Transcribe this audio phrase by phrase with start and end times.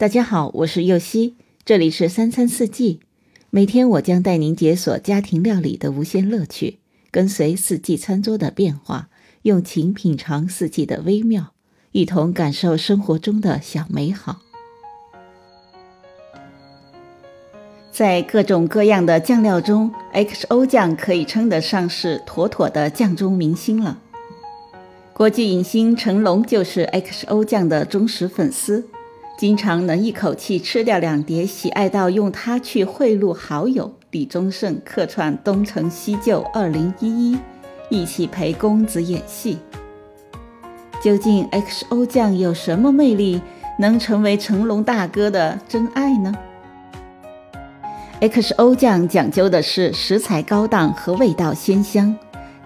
[0.00, 3.00] 大家好，我是右希，这里是三餐四季。
[3.50, 6.78] 每天我将带您解锁家庭料理的无限乐趣，
[7.10, 9.10] 跟随四季餐桌的变化，
[9.42, 11.52] 用情品尝四季的微妙，
[11.92, 14.40] 一同感受生活中的小美好。
[17.92, 24.00] 在各种各样的酱料中，XO 酱可以称得上是妥妥的酱中明星了。
[25.12, 28.88] 国际影星成龙就是 XO 酱的忠实粉丝。
[29.40, 37.38] 经常能一口气吃掉两碟，喜爱到用它去贿赂好友李宗盛客串《东成西就》二零一一，
[37.88, 39.56] 一起陪公子演戏。
[41.02, 43.40] 究竟 XO 酱有什么魅力，
[43.78, 46.34] 能成为成龙大哥的真爱呢
[48.20, 52.14] ？XO 酱讲究的是食材高档和味道鲜香，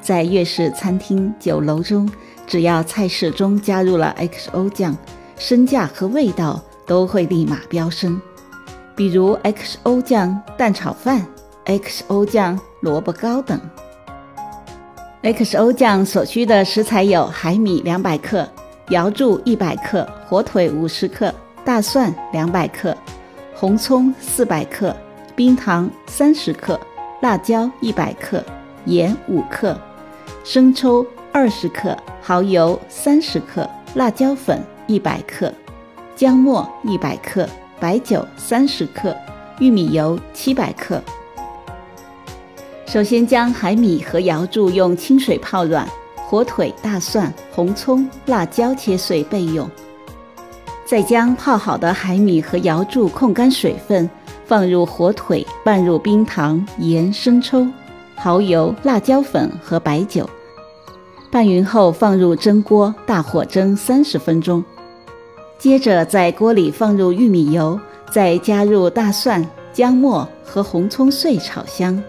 [0.01, 2.11] 在粤式餐厅、酒楼中，
[2.49, 4.97] 只要菜式中加入了 XO 酱。
[5.37, 8.21] 身价和味道都会立马飙升，
[8.95, 11.27] 比如 XO 酱蛋炒饭、
[11.67, 13.61] XO 酱萝卜糕等。
[15.23, 18.47] XO 酱所需的食材有海米两百克、
[18.91, 22.95] 瑶柱一百克、火腿五十克、大蒜两百克、
[23.55, 24.95] 红葱四百克、
[25.35, 26.79] 冰糖三十克、
[27.23, 28.45] 辣椒一百克、
[28.85, 29.75] 盐五克、
[30.45, 34.63] 生抽二十克、蚝油三十克、辣椒粉。
[34.87, 35.53] 一百克
[36.15, 37.49] 姜末，一百克
[37.81, 39.17] 白酒，三十克
[39.59, 41.03] 玉米油，七百克。
[42.87, 45.89] 首先将海米和瑶柱用清水泡软，
[46.29, 49.69] 火腿、大蒜、红葱、辣椒切碎备用。
[50.87, 54.09] 再将泡好的海米和瑶柱控干水分，
[54.45, 57.67] 放入火腿，拌入冰糖、盐、生抽、
[58.17, 60.29] 蚝油、辣椒粉和白酒，
[61.33, 64.63] 拌匀后放入蒸锅，大火蒸三十分钟。
[65.59, 67.81] 接着在锅里放入玉米油，
[68.11, 72.03] 再加入大蒜、姜末和红葱碎炒香，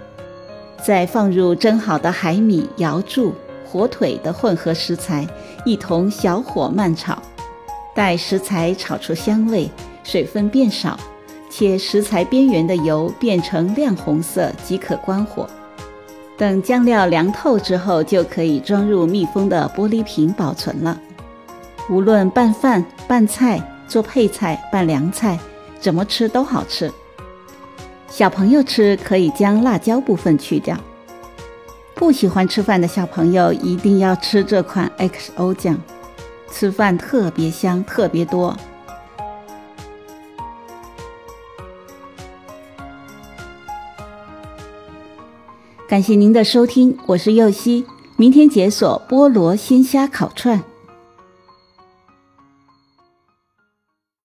[0.83, 3.33] 再放入蒸好的海米、瑶柱、
[3.65, 5.25] 火腿的混合食材，
[5.65, 7.17] 一同小火慢炒，
[7.93, 9.69] 待食材炒出香味，
[10.03, 10.99] 水分变少，
[11.49, 15.47] 且食材边缘的油变成亮红色即可关火。
[16.37, 20.99] 等酱料凉透之后，就可以装入密封的玻璃瓶保存了。
[21.89, 25.39] 无论拌饭、拌菜、做配菜、拌凉菜，
[25.79, 26.91] 怎么吃都好吃。
[28.09, 30.77] 小朋友吃可以将辣椒部分去掉。
[31.93, 35.77] 不喜欢吃饭的小朋友一定要吃这款 XO 酱，
[36.51, 38.55] 吃饭特别香，特别多。
[45.87, 47.85] 感谢您的收听，我是右希，
[48.17, 50.63] 明天解锁菠萝鲜虾烤串。